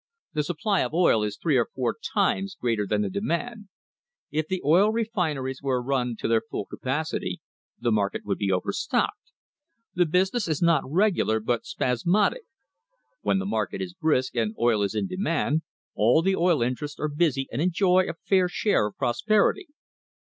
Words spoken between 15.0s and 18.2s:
demand, all the oil interests are busy and enjoy a